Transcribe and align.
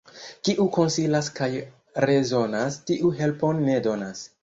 Kiu 0.47 0.63
konsilas 0.77 1.29
kaj 1.41 1.51
rezonas, 2.09 2.83
tiu 2.91 3.15
helpon 3.23 3.65
ne 3.71 3.81
donas. 3.91 4.29